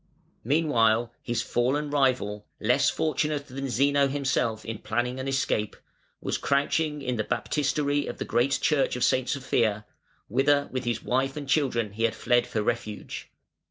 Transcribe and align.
]Meanwhile 0.53 1.13
his 1.21 1.43
fallen 1.43 1.91
rival, 1.91 2.47
less 2.59 2.89
fortunate 2.89 3.45
than 3.45 3.69
Zeno 3.69 4.07
himself 4.07 4.65
in 4.65 4.79
planning 4.79 5.19
an 5.19 5.27
escape, 5.27 5.75
was 6.19 6.39
crouching 6.39 7.03
in 7.03 7.17
the 7.17 7.23
baptistery 7.23 8.07
of 8.07 8.17
the 8.17 8.25
great 8.25 8.57
Church 8.63 8.95
of 8.95 9.03
Saint 9.03 9.29
Sophia, 9.29 9.85
whither 10.27 10.69
with 10.71 10.85
his 10.85 11.03
wife 11.03 11.37
and 11.37 11.47
children 11.47 11.91
he 11.93 12.05
had 12.05 12.15
fled 12.15 12.47
for 12.47 12.63
refuge. 12.63 13.29